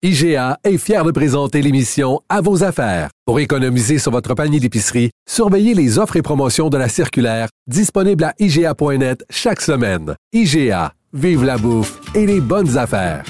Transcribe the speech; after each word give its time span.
IGA 0.00 0.60
est 0.62 0.78
fier 0.78 1.02
de 1.02 1.10
présenter 1.10 1.60
l'émission 1.60 2.20
À 2.28 2.40
vos 2.40 2.62
affaires. 2.62 3.10
Pour 3.26 3.40
économiser 3.40 3.98
sur 3.98 4.12
votre 4.12 4.32
panier 4.34 4.60
d'épicerie, 4.60 5.10
surveillez 5.28 5.74
les 5.74 5.98
offres 5.98 6.14
et 6.14 6.22
promotions 6.22 6.68
de 6.68 6.78
la 6.78 6.88
circulaire 6.88 7.48
disponible 7.66 8.22
à 8.22 8.32
IGA.net 8.38 9.24
chaque 9.28 9.60
semaine. 9.60 10.14
IGA, 10.32 10.92
vive 11.12 11.42
la 11.42 11.58
bouffe 11.58 11.98
et 12.14 12.26
les 12.26 12.40
bonnes 12.40 12.78
affaires. 12.78 13.24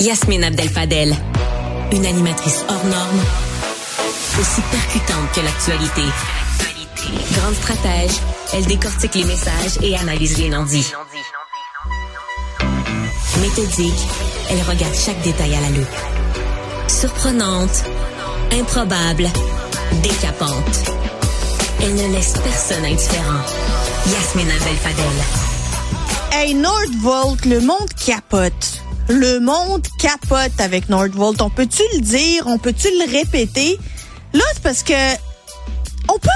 Yasmine 0.00 0.42
Abdel-Fadel, 0.42 1.14
une 1.92 2.06
animatrice 2.06 2.64
hors 2.68 2.86
norme, 2.86 3.20
aussi 4.40 4.62
percutante 4.72 5.30
que 5.32 5.40
l'actualité. 5.42 6.02
Grande 7.34 7.54
stratège, 7.54 8.18
elle 8.52 8.66
décortique 8.66 9.14
les 9.14 9.24
messages 9.24 9.78
et 9.80 9.96
analyse 9.96 10.38
les 10.38 10.48
non-dits. 10.50 10.92
Méthodique, 13.40 14.06
elle 14.50 14.60
regarde 14.62 14.94
chaque 14.94 15.20
détail 15.22 15.54
à 15.54 15.60
la 15.60 15.70
loupe. 15.70 15.86
Surprenante, 16.88 17.84
improbable, 18.52 19.28
décapante. 20.02 20.90
Elle 21.80 21.94
ne 21.94 22.14
laisse 22.14 22.34
personne 22.42 22.84
indifférent. 22.84 23.40
Yasmine 24.06 24.50
Abdel-Fadel. 24.50 25.04
Hey, 26.32 26.54
Nordvolt, 26.54 27.44
le 27.44 27.60
monde 27.60 27.88
capote. 28.04 28.82
Le 29.08 29.38
monde 29.38 29.86
capote 29.98 30.60
avec 30.60 30.88
Nordvolt. 30.88 31.40
On 31.40 31.50
peut-tu 31.50 31.82
le 31.94 32.00
dire? 32.00 32.44
On 32.46 32.58
peut-tu 32.58 32.88
le 32.88 33.10
répéter? 33.10 33.78
Là, 34.32 34.44
c'est 34.52 34.62
parce 34.62 34.82
que 34.82 35.14
on 36.08 36.18
peut 36.18 36.28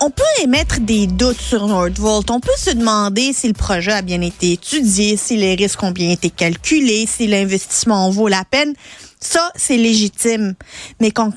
on 0.00 0.10
peut 0.10 0.22
émettre 0.42 0.80
des 0.80 1.06
doutes 1.06 1.40
sur 1.40 1.66
Nordvolt. 1.66 2.30
On 2.30 2.40
peut 2.40 2.50
se 2.56 2.70
demander 2.70 3.32
si 3.32 3.48
le 3.48 3.54
projet 3.54 3.92
a 3.92 4.02
bien 4.02 4.20
été 4.20 4.52
étudié, 4.52 5.16
si 5.16 5.36
les 5.36 5.54
risques 5.54 5.82
ont 5.82 5.90
bien 5.90 6.10
été 6.10 6.30
calculés, 6.30 7.06
si 7.06 7.26
l'investissement 7.26 8.06
en 8.06 8.10
vaut 8.10 8.28
la 8.28 8.44
peine. 8.44 8.74
Ça, 9.20 9.50
c'est 9.56 9.76
légitime. 9.76 10.54
Mais 11.00 11.10
quand 11.10 11.32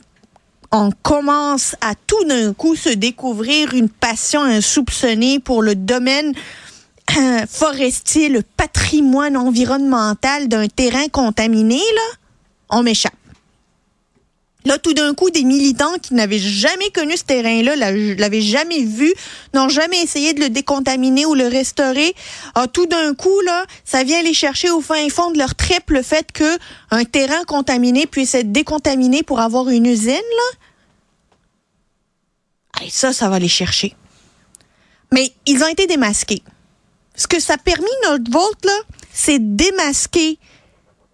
on 0.71 0.91
commence 1.03 1.75
à 1.81 1.93
tout 2.07 2.23
d'un 2.25 2.53
coup 2.53 2.75
se 2.75 2.89
découvrir 2.89 3.73
une 3.73 3.89
passion 3.89 4.41
insoupçonnée 4.41 5.39
pour 5.39 5.61
le 5.63 5.75
domaine 5.75 6.33
euh, 7.17 7.45
forestier, 7.49 8.29
le 8.29 8.41
patrimoine 8.41 9.35
environnemental 9.35 10.47
d'un 10.47 10.67
terrain 10.67 11.07
contaminé, 11.09 11.75
là, 11.77 12.17
on 12.69 12.83
m'échappe. 12.83 13.13
Là, 14.65 14.77
tout 14.77 14.93
d'un 14.93 15.13
coup, 15.15 15.31
des 15.31 15.43
militants 15.43 15.97
qui 16.01 16.13
n'avaient 16.13 16.37
jamais 16.39 16.91
connu 16.91 17.17
ce 17.17 17.23
terrain-là, 17.23 17.75
l'avaient 17.75 18.41
jamais 18.41 18.83
vu, 18.83 19.11
n'ont 19.53 19.69
jamais 19.69 20.01
essayé 20.01 20.33
de 20.33 20.39
le 20.39 20.49
décontaminer 20.49 21.25
ou 21.25 21.33
le 21.33 21.47
restaurer. 21.47 22.13
Ah, 22.53 22.67
tout 22.67 22.85
d'un 22.85 23.15
coup, 23.15 23.41
là, 23.41 23.65
ça 23.85 24.03
vient 24.03 24.21
les 24.21 24.33
chercher 24.33 24.69
au 24.69 24.81
fin 24.81 25.09
fond 25.09 25.31
de 25.31 25.39
leur 25.39 25.55
trip 25.55 25.89
le 25.89 26.03
fait 26.03 26.31
que 26.31 26.57
un 26.91 27.05
terrain 27.05 27.43
contaminé 27.45 28.05
puisse 28.05 28.35
être 28.35 28.51
décontaminé 28.51 29.23
pour 29.23 29.39
avoir 29.39 29.69
une 29.69 29.87
usine, 29.87 30.11
là. 30.11 30.57
Et 32.85 32.89
ça, 32.89 33.13
ça 33.13 33.29
va 33.29 33.39
les 33.39 33.47
chercher. 33.47 33.95
Mais 35.11 35.31
ils 35.45 35.63
ont 35.63 35.67
été 35.67 35.87
démasqués. 35.87 36.43
Ce 37.15 37.27
que 37.27 37.39
ça 37.39 37.55
a 37.55 37.57
permis, 37.57 37.85
notre 38.09 38.31
vote, 38.31 38.63
là, 38.63 38.79
c'est 39.11 39.39
démasquer 39.55 40.39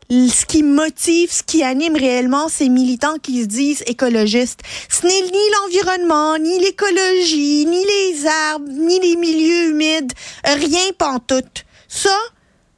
ce 0.10 0.46
qui 0.46 0.64
motive, 0.64 1.32
ce 1.32 1.44
qui 1.44 1.64
anime 1.64 1.96
réellement 1.96 2.48
ces 2.50 2.70
militants 2.70 3.18
qui 3.22 3.42
se 3.42 3.48
disent 3.48 3.84
écologistes. 3.88 4.62
Ce 4.90 5.06
n'est 5.06 5.22
ni 5.22 5.50
l'environnement, 5.62 6.38
ni 6.38 6.60
l'écologie, 6.60 7.66
ni 7.66 7.84
les 7.84 8.26
arbres, 8.26 8.70
ni 8.70 9.00
les 9.00 9.16
milieux 9.16 9.70
humides, 9.72 10.14
rien 10.46 10.92
pantoute. 10.98 11.66
Ça, 11.88 12.18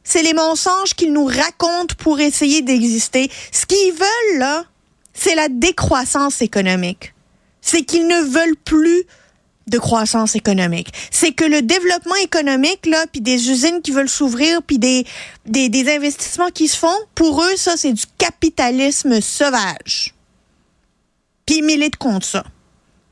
c'est 0.03 0.23
les 0.23 0.33
mensonges 0.33 0.95
qu'ils 0.95 1.13
nous 1.13 1.25
racontent 1.25 1.95
pour 1.99 2.19
essayer 2.19 2.61
d'exister. 2.61 3.29
Ce 3.51 3.65
qu'ils 3.65 3.93
veulent, 3.93 4.39
là, 4.39 4.65
c'est 5.13 5.35
la 5.35 5.49
décroissance 5.49 6.41
économique. 6.41 7.13
C'est 7.61 7.83
qu'ils 7.83 8.07
ne 8.07 8.21
veulent 8.21 8.55
plus 8.55 9.03
de 9.69 9.77
croissance 9.77 10.35
économique. 10.35 10.89
C'est 11.11 11.31
que 11.31 11.45
le 11.45 11.61
développement 11.61 12.15
économique, 12.15 12.85
là, 12.85 13.05
puis 13.11 13.21
des 13.21 13.49
usines 13.49 13.81
qui 13.81 13.91
veulent 13.91 14.09
s'ouvrir, 14.09 14.61
puis 14.63 14.79
des, 14.79 15.05
des, 15.45 15.69
des 15.69 15.93
investissements 15.93 16.49
qui 16.49 16.67
se 16.67 16.77
font, 16.77 16.97
pour 17.15 17.43
eux, 17.43 17.55
ça, 17.55 17.77
c'est 17.77 17.93
du 17.93 18.05
capitalisme 18.17 19.21
sauvage. 19.21 20.13
Puis 21.45 21.57
ils 21.57 21.63
militent 21.63 21.97
contre 21.97 22.25
ça. 22.25 22.43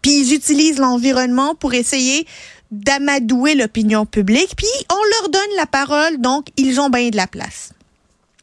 Puis 0.01 0.19
ils 0.19 0.34
utilisent 0.34 0.79
l'environnement 0.79 1.56
pour 1.56 1.73
essayer 1.73 2.28
d'amadouer 2.72 3.56
l'opinion 3.56 4.06
publique, 4.06 4.53
puis 4.56 4.67
on 4.91 5.22
leur 5.22 5.29
donne 5.29 5.56
la 5.56 5.66
parole, 5.66 6.19
donc 6.19 6.47
ils 6.57 6.79
ont 6.79 6.90
bien 6.90 7.09
de 7.09 7.16
la 7.16 7.28
place. 7.28 7.72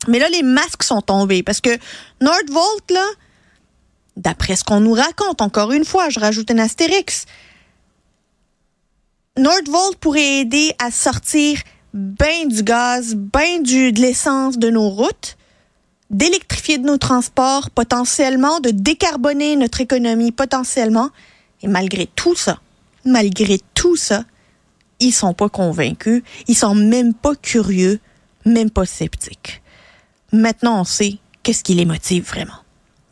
Mais 0.08 0.18
là, 0.18 0.28
les 0.28 0.42
masques 0.42 0.82
sont 0.82 1.00
tombés 1.00 1.42
parce 1.42 1.60
que 1.60 1.70
Nordvolt, 2.20 2.90
là, 2.90 3.04
d'après 4.16 4.56
ce 4.56 4.64
qu'on 4.64 4.80
nous 4.80 4.92
raconte, 4.92 5.42
encore 5.42 5.72
une 5.72 5.84
fois, 5.84 6.08
je 6.08 6.20
rajoute 6.20 6.50
un 6.50 6.58
astérix, 6.58 7.26
Nordvolt 9.36 9.96
pourrait 9.96 10.40
aider 10.40 10.74
à 10.78 10.92
sortir 10.92 11.58
ben 11.92 12.46
du 12.46 12.62
gaz, 12.62 13.16
ben 13.16 13.64
du, 13.64 13.90
de 13.90 14.00
l'essence 14.00 14.58
de 14.58 14.70
nos 14.70 14.88
routes, 14.88 15.36
d'électrifier 16.10 16.78
de 16.78 16.86
nos 16.86 16.98
transports 16.98 17.70
potentiellement, 17.70 18.60
de 18.60 18.70
décarboner 18.70 19.56
notre 19.56 19.80
économie 19.80 20.30
potentiellement. 20.30 21.10
Et 21.62 21.66
malgré 21.66 22.06
tout 22.06 22.36
ça, 22.36 22.60
malgré 23.04 23.58
tout 23.74 23.96
ça, 23.96 24.24
ils 25.00 25.12
sont 25.12 25.34
pas 25.34 25.48
convaincus, 25.48 26.22
ils 26.46 26.56
sont 26.56 26.76
même 26.76 27.12
pas 27.12 27.34
curieux, 27.34 27.98
même 28.44 28.70
pas 28.70 28.86
sceptiques. 28.86 29.62
Maintenant, 30.32 30.80
on 30.80 30.84
sait 30.84 31.18
qu'est-ce 31.42 31.64
qui 31.64 31.74
les 31.74 31.86
motive 31.86 32.24
vraiment. 32.24 32.62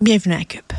Bienvenue 0.00 0.36
à 0.36 0.44
Cube. 0.44 0.72